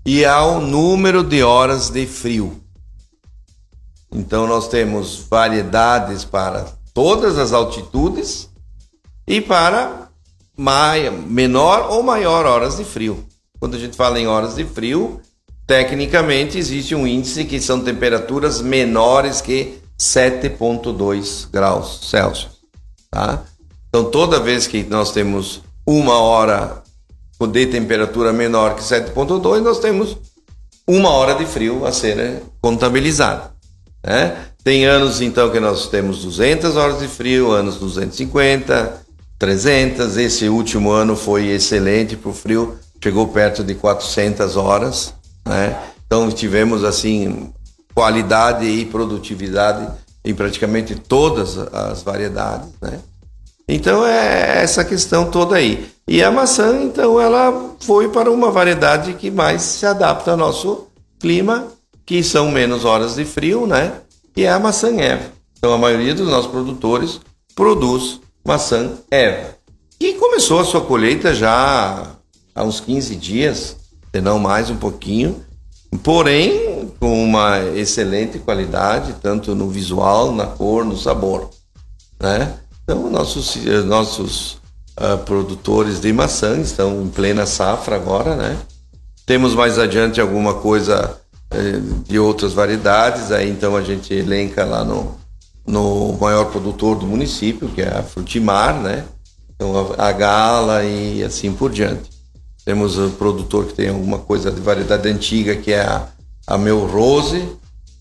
[0.06, 2.62] e ao número de horas de frio.
[4.12, 8.50] Então nós temos variedades para todas as altitudes
[9.28, 10.10] e para
[11.26, 13.26] menor ou maior horas de frio.
[13.60, 15.20] Quando a gente fala em horas de frio,
[15.66, 22.52] tecnicamente existe um índice que são temperaturas menores que 7,2 graus Celsius.
[23.10, 23.44] Tá?
[23.90, 26.82] Então, toda vez que nós temos uma hora
[27.52, 30.18] de temperatura menor que 7,2, nós temos
[30.88, 33.52] uma hora de frio a ser contabilizada.
[34.04, 34.36] Né?
[34.64, 39.02] Tem anos então que nós temos 200 horas de frio, anos 250,
[39.38, 40.18] 300.
[40.18, 45.14] Esse último ano foi excelente para o frio, chegou perto de 400 horas,
[45.46, 45.80] né?
[46.06, 47.52] Então tivemos assim
[47.94, 49.88] qualidade e produtividade
[50.24, 53.00] em praticamente todas as variedades, né?
[53.68, 55.90] Então é essa questão toda aí.
[56.08, 60.88] E a maçã, então, ela foi para uma variedade que mais se adapta ao nosso
[61.20, 61.68] clima,
[62.06, 63.94] que são menos horas de frio, né?
[64.36, 65.24] E é a maçã Eva.
[65.58, 67.22] Então a maioria dos nossos produtores
[67.56, 69.56] produz maçã Eva.
[70.00, 72.12] E começou a sua colheita já
[72.54, 73.78] há uns 15 dias,
[74.14, 75.44] se não mais um pouquinho,
[76.04, 81.50] porém com uma excelente qualidade, tanto no visual, na cor, no sabor.
[82.20, 82.54] Né?
[82.84, 84.58] Então, nossos, nossos
[85.00, 88.56] uh, produtores de maçã estão em plena safra agora, né?
[89.26, 91.18] Temos mais adiante alguma coisa
[91.52, 95.18] uh, de outras variedades, aí então a gente elenca lá no,
[95.66, 99.06] no maior produtor do município, que é a Frutimar, né?
[99.56, 102.13] Então a, a Gala e assim por diante.
[102.66, 106.08] Temos o produtor que tem alguma coisa de variedade antiga, que é a,
[106.48, 107.40] a Meu Rose,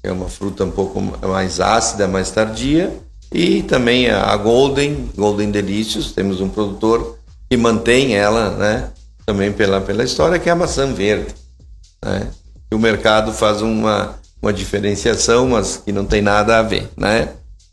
[0.01, 2.96] que é uma fruta um pouco mais ácida, mais tardia.
[3.33, 7.18] E também a Golden, Golden Delicious, temos um produtor
[7.51, 8.90] que mantém ela, né?
[9.25, 11.35] Também pela, pela história, que é a maçã verde.
[12.05, 12.29] né?
[12.72, 17.31] O mercado faz uma, uma diferenciação, mas que não tem nada a ver, né?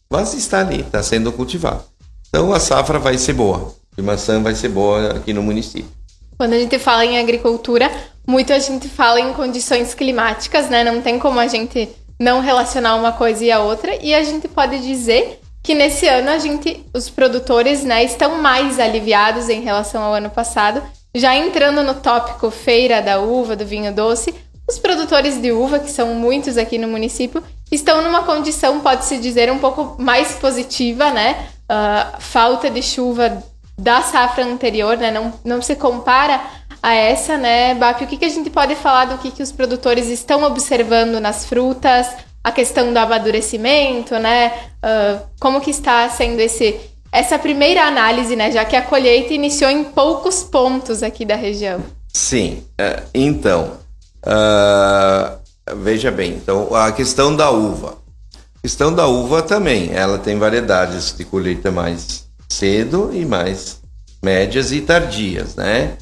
[0.09, 1.83] Mas está ali, está sendo cultivado.
[2.29, 5.98] Então a safra vai ser boa, de maçã vai ser boa aqui no município.
[6.39, 7.91] Quando a gente fala em agricultura,
[8.25, 10.85] muito a gente fala em condições climáticas, né?
[10.85, 13.93] Não tem como a gente não relacionar uma coisa e a outra.
[14.01, 18.79] E a gente pode dizer que nesse ano a gente, os produtores, né, estão mais
[18.79, 20.81] aliviados em relação ao ano passado.
[21.13, 24.33] Já entrando no tópico feira da uva, do vinho doce,
[24.65, 29.51] os produtores de uva, que são muitos aqui no município, estão numa condição, pode-se dizer,
[29.51, 31.49] um pouco mais positiva, né?
[31.69, 33.43] Uh, falta de chuva
[33.79, 35.11] da safra anterior, né?
[35.11, 36.41] Não, não se compara
[36.81, 38.03] a essa, né, Bap?
[38.03, 41.45] O que, que a gente pode falar do que, que os produtores estão observando nas
[41.45, 42.07] frutas,
[42.43, 44.53] a questão do amadurecimento, né?
[44.83, 46.79] Uh, como que está sendo esse
[47.11, 48.51] essa primeira análise, né?
[48.51, 51.83] Já que a colheita iniciou em poucos pontos aqui da região.
[52.13, 53.77] Sim, é, então
[54.25, 57.97] uh, veja bem, então a questão da uva,
[58.35, 63.79] a questão da uva também, ela tem variedades de colheita mais cedo e mais
[64.23, 65.97] médias e tardias, né?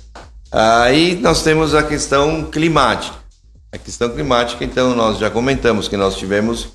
[0.51, 3.17] Aí nós temos a questão climática.
[3.71, 6.69] A questão climática, então, nós já comentamos que nós tivemos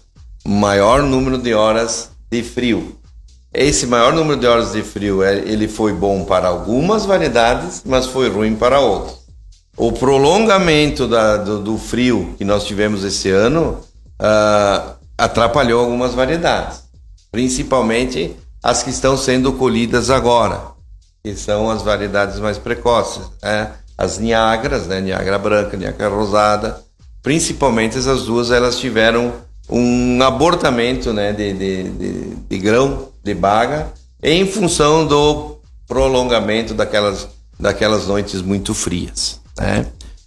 [0.47, 2.97] maior número de horas de frio.
[3.53, 8.07] Esse maior número de horas de frio, é, ele foi bom para algumas variedades, mas
[8.07, 9.23] foi ruim para outras.
[9.77, 13.81] O prolongamento da, do, do, frio que nós tivemos esse ano
[14.21, 16.83] uh, atrapalhou algumas variedades,
[17.31, 20.73] principalmente as que estão sendo colhidas agora
[21.23, 23.71] que são as variedades mais precoces, né?
[23.97, 25.01] As Niagras, né?
[25.01, 26.83] Niagra branca, Niagra rosada,
[27.23, 29.33] principalmente essas duas, elas tiveram
[29.71, 31.33] um abortamento, né?
[31.33, 38.75] De, de, de, de grão, de baga, em função do prolongamento daquelas, daquelas noites muito
[38.75, 39.87] frias, né?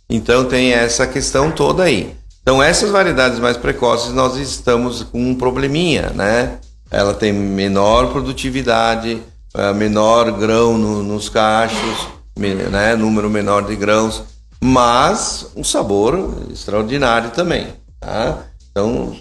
[0.09, 2.15] Então tem essa questão toda aí.
[2.41, 6.59] Então essas variedades mais precoces nós estamos com um probleminha, né?
[6.89, 9.21] Ela tem menor produtividade,
[9.55, 14.23] uh, menor grão no, nos cachos, né, número menor de grãos,
[14.61, 17.67] mas um sabor extraordinário também.
[17.99, 18.39] Tá?
[18.69, 19.15] Então,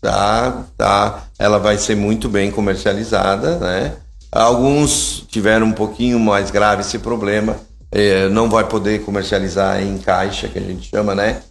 [0.00, 3.58] tá, tá, ela vai ser muito bem comercializada.
[3.58, 3.96] Né?
[4.30, 7.56] Alguns tiveram um pouquinho mais grave esse problema,
[7.90, 11.42] eh, não vai poder comercializar em caixa, que a gente chama, né?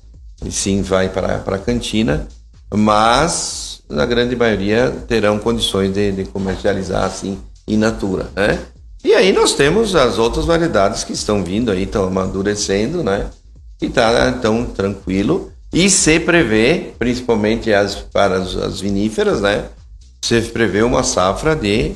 [0.45, 2.25] E sim vai para a cantina,
[2.73, 8.60] mas na grande maioria terão condições de, de comercializar assim in natura, né?
[9.04, 13.28] E aí nós temos as outras variedades que estão vindo aí, estão amadurecendo, né?
[13.82, 15.52] E está tão tranquilo.
[15.71, 19.65] E se prevê, principalmente as, para as viníferas, né?
[20.21, 21.93] Se prevê uma safra de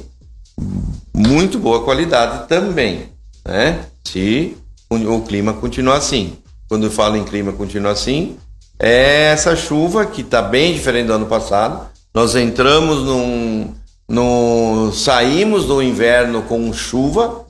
[1.14, 3.10] muito boa qualidade também,
[3.46, 3.86] né?
[4.06, 4.56] Se
[4.90, 6.34] o clima continuar assim.
[6.70, 8.38] Quando eu falo em clima continuar assim,
[8.80, 11.88] é essa chuva que está bem diferente do ano passado.
[12.14, 13.74] Nós entramos num,
[14.08, 17.46] no, saímos do inverno com chuva,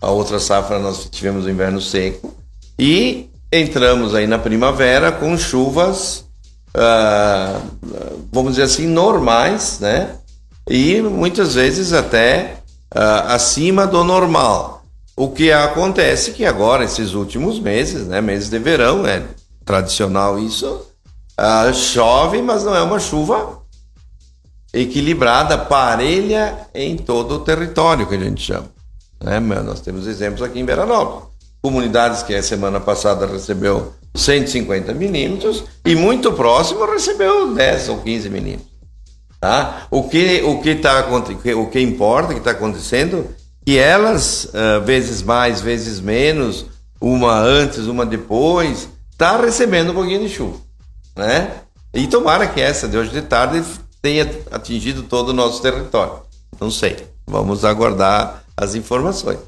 [0.00, 2.34] a outra safra nós tivemos o inverno seco,
[2.78, 6.24] e entramos aí na primavera com chuvas,
[6.74, 7.60] uh,
[8.32, 10.16] vamos dizer assim, normais, né?
[10.68, 12.56] E muitas vezes até
[12.94, 14.84] uh, acima do normal.
[15.16, 19.22] O que acontece que agora, esses últimos meses, né, meses de verão, é
[19.66, 20.86] tradicional isso,
[21.38, 23.60] uh, chove, mas não é uma chuva
[24.72, 28.68] equilibrada, parelha em todo o território que a gente chama.
[29.22, 29.40] Né?
[29.40, 31.26] Nós temos exemplos aqui em Veranópolis.
[31.60, 38.30] Comunidades que a semana passada recebeu 150 milímetros e muito próximo recebeu 10 ou 15
[38.30, 38.76] milímetros.
[39.40, 39.86] Tá?
[39.90, 41.06] O que o que tá
[41.56, 43.28] o que importa que está acontecendo
[43.64, 46.66] que elas uh, vezes mais vezes menos
[47.00, 50.58] uma antes uma depois está recebendo um pouquinho de chuva,
[51.16, 51.62] né?
[51.94, 53.64] E tomara que essa de hoje de tarde
[54.02, 56.20] tenha atingido todo o nosso território.
[56.60, 56.96] Não sei.
[57.26, 59.38] Vamos aguardar as informações.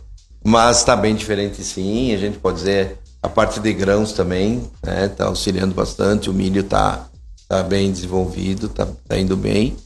[0.42, 5.04] Mas está bem diferente sim, a gente pode dizer a parte de grãos também, né?
[5.04, 7.06] Está auxiliando bastante, o milho está
[7.46, 9.76] tá bem desenvolvido, está tá indo bem.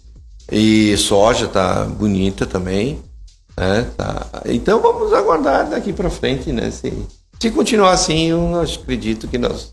[0.51, 3.03] E soja está bonita também,
[3.57, 3.91] né?
[3.97, 4.27] Tá.
[4.45, 6.71] Então vamos aguardar daqui para frente, né?
[6.71, 6.93] Se,
[7.43, 9.73] se continuar assim, eu acredito que nós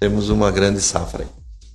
[0.00, 1.28] temos uma grande safra.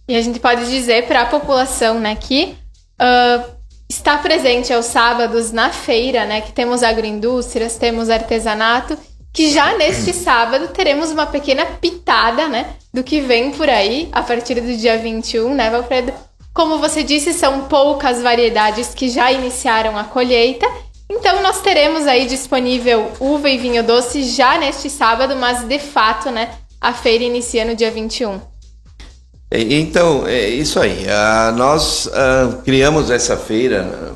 [0.06, 2.58] E a gente pode dizer para a população né, que
[3.02, 3.49] uh,
[3.88, 8.97] está presente aos sábados na feira, né, que temos agroindústrias, temos artesanato,
[9.32, 14.21] que já neste sábado teremos uma pequena pitada né, do que vem por aí a
[14.21, 16.12] partir do dia 21, né, Valfredo?
[16.54, 20.67] Como você disse, são poucas variedades que já iniciaram a colheita.
[21.10, 26.30] Então nós teremos aí disponível uva e vinho doce já neste sábado, mas de fato,
[26.30, 28.39] né, a feira inicia no dia 21.
[29.52, 31.06] Então, é isso aí.
[31.06, 34.13] Uh, nós uh, criamos essa feira,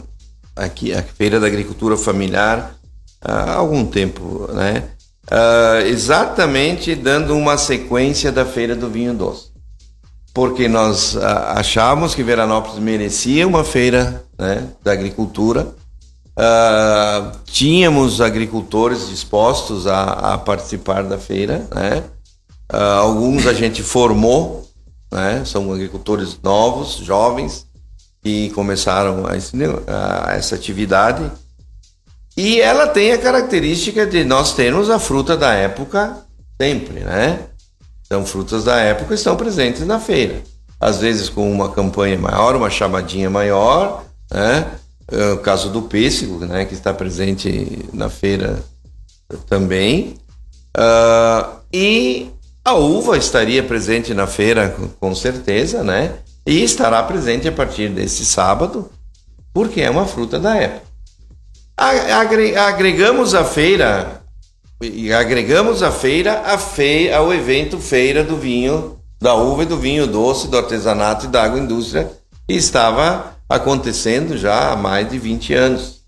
[0.56, 2.76] aqui, a Feira da Agricultura Familiar,
[3.20, 4.84] há algum tempo, né?
[5.32, 9.52] Uh, exatamente dando uma sequência da Feira do Vinho Doce.
[10.34, 15.76] Porque nós achávamos que Veranópolis merecia uma feira né, da agricultura,
[17.46, 22.04] tínhamos agricultores dispostos a, a participar da feira, né?
[22.70, 24.64] alguns a gente formou
[25.14, 25.44] né?
[25.46, 27.68] São agricultores novos, jovens,
[28.24, 31.32] que começaram a, a essa atividade.
[32.36, 36.18] E ela tem a característica de nós termos a fruta da época
[36.60, 37.48] sempre, né?
[38.06, 40.42] Então, frutas da época estão presentes na feira.
[40.80, 44.66] Às vezes com uma campanha maior, uma chamadinha maior, né?
[45.12, 46.66] É o caso do pêssego, né?
[46.66, 48.64] Que está presente na feira
[49.48, 50.16] também.
[50.76, 52.30] Uh, e
[52.66, 56.16] a uva estaria presente na feira com certeza, né?
[56.46, 58.90] E estará presente a partir desse sábado,
[59.54, 60.84] porque é uma fruta da época.
[61.76, 64.22] Agregamos a feira
[64.82, 69.78] e agregamos a feira a feira ao evento feira do vinho, da uva e do
[69.78, 72.12] vinho doce, do artesanato e da agroindústria,
[72.48, 76.02] que estava acontecendo já há mais de 20 anos.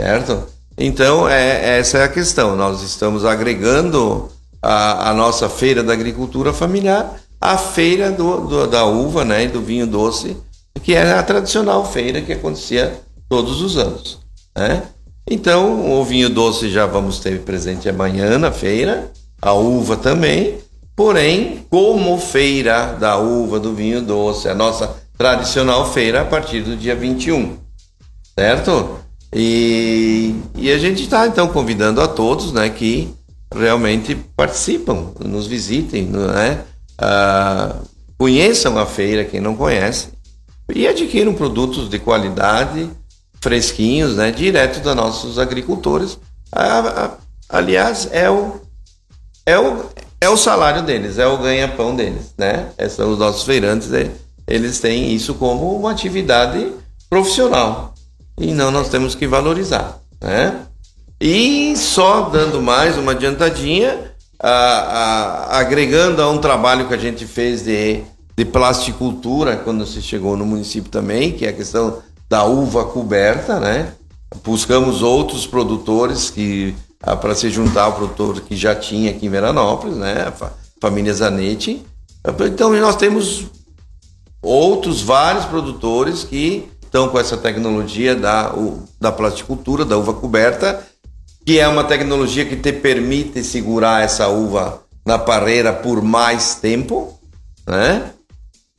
[0.00, 0.46] Certo?
[0.78, 2.56] Então, é, essa é a questão.
[2.56, 4.30] Nós estamos agregando
[4.62, 9.48] a, a nossa feira da agricultura familiar, a feira do, do, da uva né, e
[9.48, 10.36] do vinho doce,
[10.82, 12.98] que é a tradicional feira que acontecia
[13.28, 14.18] todos os anos.
[14.56, 14.82] Né?
[15.30, 20.58] Então, o vinho doce já vamos ter presente amanhã na feira, a uva também,
[20.96, 26.76] porém, como feira da uva, do vinho doce, a nossa tradicional feira a partir do
[26.76, 27.58] dia 21,
[28.38, 28.98] certo?
[29.32, 33.12] E, e a gente está então convidando a todos né, que
[33.54, 36.64] realmente participam, nos visitem, né?
[36.98, 37.76] Ah,
[38.18, 40.08] conheçam a feira, quem não conhece,
[40.72, 42.90] e adquiram produtos de qualidade,
[43.40, 44.30] fresquinhos, né?
[44.30, 46.18] Direto dos nossos agricultores.
[46.52, 47.10] Ah, ah,
[47.48, 48.60] aliás, é o,
[49.46, 49.84] é, o,
[50.20, 52.70] é o salário deles, é o ganha-pão deles, né?
[52.78, 54.10] Esses são os nossos feirantes, né?
[54.46, 56.72] Eles têm isso como uma atividade
[57.08, 57.94] profissional.
[58.38, 60.66] E não nós temos que valorizar, né?
[61.20, 67.24] E só dando mais uma adiantadinha, a, a, agregando a um trabalho que a gente
[67.24, 68.02] fez de,
[68.36, 73.60] de plasticultura quando se chegou no município também, que é a questão da uva coberta,
[73.60, 73.92] né?
[74.42, 76.74] Buscamos outros produtores que
[77.20, 80.26] para se juntar ao produtor que já tinha aqui em Veranópolis, né?
[80.26, 81.84] A família Zanetti.
[82.46, 83.46] Então nós temos
[84.44, 88.52] outros vários produtores que estão com essa tecnologia da,
[89.00, 90.84] da plasticultura, da uva coberta
[91.44, 97.18] que é uma tecnologia que te permite segurar essa uva na parreira por mais tempo,
[97.66, 98.10] né?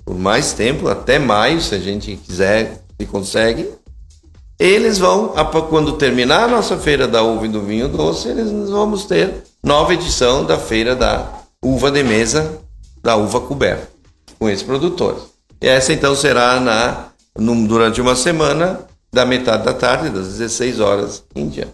[0.04, 3.70] Por mais tempo, até maio, se a gente quiser, se consegue.
[4.58, 5.34] Eles vão,
[5.70, 9.94] quando terminar a nossa feira da uva e do vinho doce, eles vamos ter nova
[9.94, 11.28] edição da feira da
[11.64, 12.60] uva de mesa,
[13.04, 13.88] da uva coberta,
[14.40, 15.35] com esses produtores.
[15.62, 17.08] Essa então será na,
[17.68, 21.74] durante uma semana, da metade da tarde, das 16 horas em diante.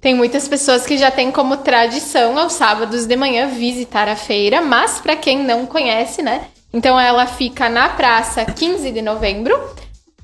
[0.00, 4.60] Tem muitas pessoas que já têm como tradição aos sábados de manhã visitar a feira,
[4.60, 6.46] mas para quem não conhece, né?
[6.72, 9.58] Então ela fica na praça 15 de novembro.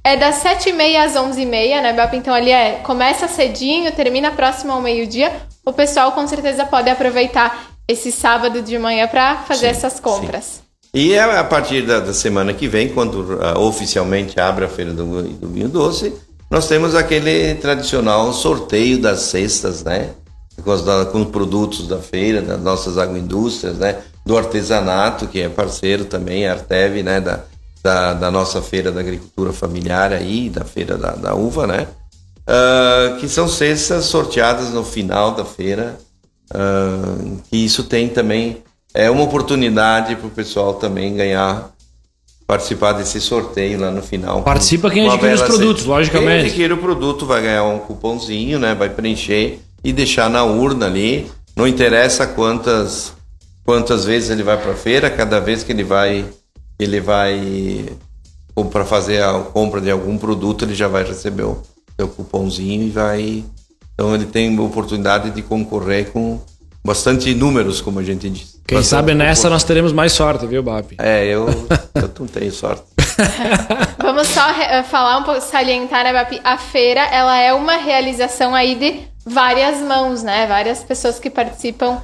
[0.02, 2.16] É das 7h30 às 11h30, né, Bapa?
[2.16, 5.32] Então ali é, começa cedinho, termina próximo ao meio-dia.
[5.64, 10.44] O pessoal com certeza pode aproveitar esse sábado de manhã para fazer sim, essas compras.
[10.44, 10.65] Sim.
[10.97, 15.24] E a partir da, da, semana que vem, quando uh, oficialmente abre a Feira do,
[15.24, 16.14] do Vinho Doce,
[16.51, 20.12] nós temos aquele tradicional sorteio das cestas, né?
[20.64, 20.74] Com
[21.12, 23.99] com os produtos da feira, das nossas agroindústrias, né?
[24.24, 27.20] Do artesanato, que é parceiro também, a Artev, né?
[27.20, 27.40] Da,
[27.82, 31.88] da, da, nossa feira da agricultura familiar aí, da feira da, da uva, né?
[32.49, 35.99] Uh, que são cestas sorteadas no final da feira.
[36.51, 38.64] Uh, e isso tem também
[38.97, 41.70] é uma oportunidade para o pessoal também ganhar
[42.47, 44.42] participar desse sorteio lá no final.
[44.42, 46.28] Participa quem adquire os produtos, logicamente.
[46.28, 48.74] Quem adquire o produto vai ganhar um cupomzinho, né?
[48.74, 51.30] Vai preencher e deixar na urna ali.
[51.57, 53.12] Não interessa quantas
[53.64, 56.24] quantas vezes ele vai para a feira, cada vez que ele vai
[56.78, 57.86] ele vai
[58.70, 61.61] para fazer a compra de algum produto, ele já vai receber o
[61.99, 63.44] seu cupomzinho e vai
[63.94, 66.38] então ele tem a oportunidade de concorrer com
[66.87, 68.57] bastante números, como a gente diz.
[68.66, 70.95] Quem bastante sabe nessa nós teremos mais sorte, viu, Bap?
[70.99, 71.49] É, eu,
[71.95, 72.82] eu não tenho sorte.
[73.99, 76.41] Vamos só eh, falar um pouco, salientar, né, Bap?
[76.43, 80.47] A feira, ela é uma realização aí de várias mãos, né?
[80.47, 82.01] Várias pessoas que participam,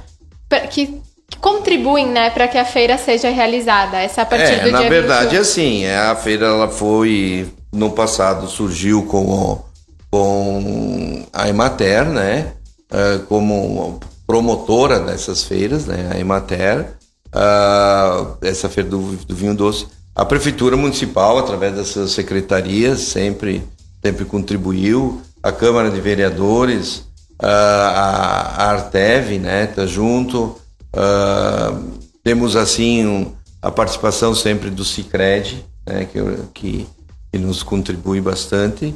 [0.69, 1.01] que
[1.39, 3.97] contribuem, né, para que a feira seja realizada?
[3.97, 5.41] Essa a partir é, do na dia verdade, 21.
[5.41, 9.63] assim, é, a feira ela foi no passado surgiu com
[10.11, 12.53] com a Emater, né,
[12.91, 16.95] é, como promotora dessas feiras, né, a Emater,
[17.33, 23.63] uh, essa feira do, do vinho doce, a prefeitura municipal através das suas secretarias sempre
[24.03, 26.97] sempre contribuiu, a Câmara de Vereadores,
[27.41, 30.57] uh, a, Artev, né, tá junto.
[30.93, 36.19] Uh, temos assim um, a participação sempre do Cicred, né, que,
[36.53, 36.87] que,
[37.31, 38.93] que nos contribui bastante.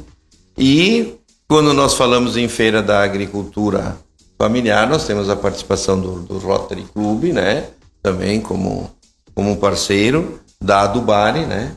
[0.58, 1.14] E
[1.48, 3.96] quando nós falamos em feira da agricultura
[4.38, 7.68] familiar, nós temos a participação do, do Rotary Club, né,
[8.02, 8.90] também como
[9.34, 11.76] como parceiro da Adubari, né,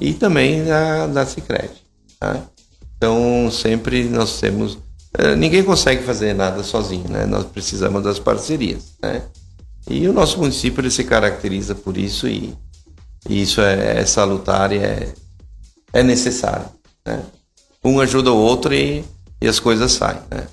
[0.00, 1.70] e também da, da Cicred.
[2.18, 2.40] Tá?
[2.96, 4.78] Então sempre nós temos
[5.18, 7.26] eh, ninguém consegue fazer nada sozinho, né?
[7.26, 9.22] Nós precisamos das parcerias, né?
[9.88, 12.56] E o nosso município ele se caracteriza por isso e,
[13.28, 15.12] e isso é, é, salutar e é,
[15.92, 16.66] é necessário,
[17.04, 17.22] né?
[17.84, 19.04] Um ajuda o outro e,
[19.40, 20.46] e as coisas saem, né?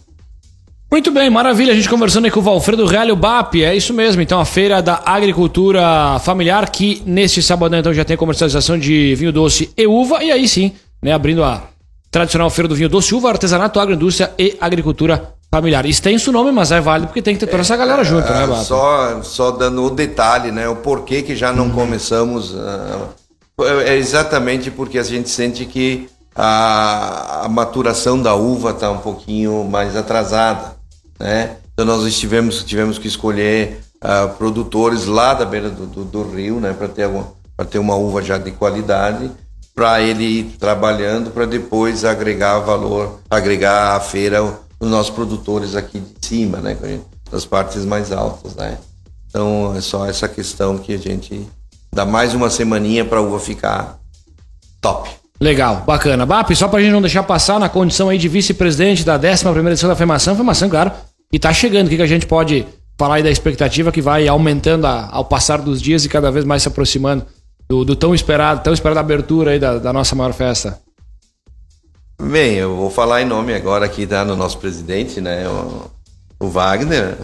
[0.91, 1.71] Muito bem, maravilha.
[1.71, 3.55] A gente conversando aí com o Valfredo Realho BAP.
[3.63, 4.21] É isso mesmo.
[4.21, 9.31] Então, a Feira da Agricultura Familiar, que neste sábado então já tem comercialização de vinho
[9.31, 10.23] doce e uva.
[10.23, 11.63] E aí sim, né, abrindo a
[12.11, 15.85] tradicional Feira do Vinho Doce, Uva, Artesanato, Agroindústria e Agricultura Familiar.
[15.85, 18.45] Extenso o nome, mas é válido porque tem que ter toda essa galera junto, né,
[18.45, 18.65] Bato?
[18.65, 20.67] Só, só dando o detalhe, né?
[20.67, 21.71] O porquê que já não uhum.
[21.71, 22.51] começamos.
[22.51, 28.99] Uh, é exatamente porque a gente sente que a, a maturação da uva está um
[28.99, 30.78] pouquinho mais atrasada,
[31.19, 31.57] né?
[31.73, 36.59] Então nós tivemos, tivemos que escolher uh, produtores lá da beira do, do, do rio,
[36.59, 36.73] né?
[36.73, 37.09] Para ter,
[37.69, 39.29] ter uma uva já de qualidade
[39.75, 44.43] para ele ir trabalhando para depois agregar valor, agregar a feira
[44.79, 46.77] os nossos produtores aqui de cima, né,
[47.31, 48.77] das partes mais altas, né.
[49.29, 51.47] Então é só essa questão que a gente
[51.93, 53.99] dá mais uma semaninha para a uva ficar
[54.81, 55.09] top.
[55.39, 56.25] Legal, bacana.
[56.25, 59.67] BAP, só para a gente não deixar passar na condição aí de vice-presidente da 11ª
[59.67, 60.91] edição da FEMAção, FEMAção, claro,
[61.31, 62.65] e está chegando, o que, que a gente pode
[62.97, 66.43] falar aí da expectativa que vai aumentando a, ao passar dos dias e cada vez
[66.43, 67.25] mais se aproximando
[67.67, 70.79] do, do tão esperado, tão esperada abertura aí da, da, nossa maior festa?
[72.21, 75.89] Bem, eu vou falar em nome agora aqui tá, no nosso presidente, né, o,
[76.45, 77.15] o Wagner.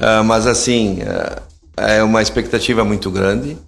[0.00, 1.42] Uh, mas assim, uh,
[1.76, 3.58] é uma expectativa muito grande.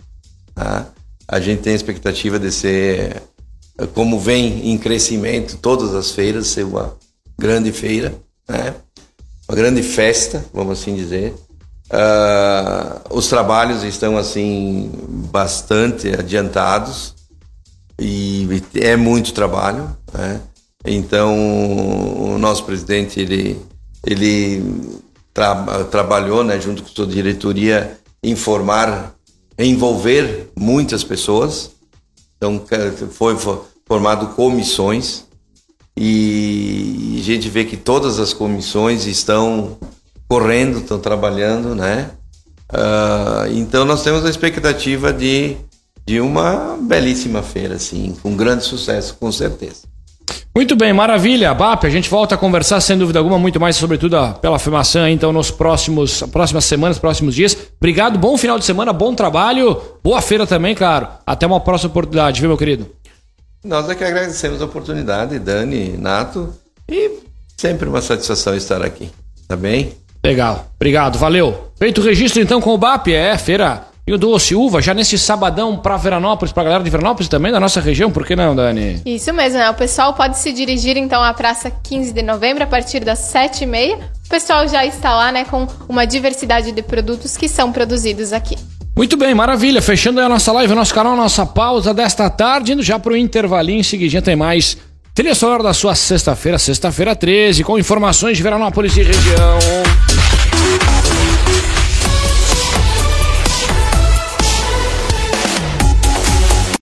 [0.55, 0.87] Tá?
[1.29, 3.23] A gente tem a expectativa de ser,
[3.93, 6.97] como vem em crescimento todas as feiras, ser uma
[7.39, 8.15] grande feira,
[8.49, 8.75] né?
[9.49, 11.35] Uma grande festa, vamos assim dizer.
[11.89, 14.91] Uh, os trabalhos estão assim
[15.31, 17.15] bastante adiantados
[17.99, 20.41] e é muito trabalho, né?
[20.85, 23.61] Então o nosso presidente ele
[24.05, 24.63] ele
[25.33, 29.15] tra trabalhou, né, junto com sua diretoria, informar,
[29.59, 31.71] envolver muitas pessoas.
[32.37, 32.65] Então
[33.11, 33.37] foi
[33.87, 35.26] formado comissões
[35.97, 39.79] e a gente vê que todas as comissões estão
[40.29, 42.11] correndo, estão trabalhando, né?
[42.73, 45.57] Uh, então nós temos a expectativa de,
[46.05, 49.87] de uma belíssima feira, assim, com grande sucesso, com certeza.
[50.55, 51.53] Muito bem, maravilha.
[51.53, 55.33] BAP, a gente volta a conversar, sem dúvida alguma, muito mais, sobretudo pela afirmação, então,
[55.33, 57.57] nos próximos, próximas semanas, próximos dias.
[57.79, 61.09] Obrigado, bom final de semana, bom trabalho, boa feira também, claro.
[61.27, 62.87] Até uma próxima oportunidade, viu, meu querido?
[63.67, 66.55] Nós é que agradecemos a oportunidade, Dani, Nato,
[66.89, 67.11] e
[67.57, 69.11] sempre uma satisfação estar aqui,
[69.49, 69.93] tá bem?
[70.25, 71.73] Legal, obrigado, valeu.
[71.77, 75.19] Feito o registro então com o BAP, é, feira e o Doce Uva, já nesse
[75.19, 78.55] sabadão para Veranópolis, para a galera de Veranópolis também, da nossa região, por que não,
[78.55, 79.03] Dani?
[79.05, 79.69] Isso mesmo, né?
[79.69, 83.99] O pessoal pode se dirigir então à Praça 15 de Novembro a partir das 7h30.
[84.27, 88.57] O pessoal já está lá, né, com uma diversidade de produtos que são produzidos aqui.
[88.97, 89.83] Muito bem, maravilha.
[89.83, 93.81] Fechando a nossa live, nosso canal, nossa pausa desta tarde, indo já para o intervalinho.
[93.81, 94.79] Em seguidinha tem mais
[95.15, 99.59] trilha sonora da sua sexta-feira, sexta-feira 13, com informações de Veranópolis e região.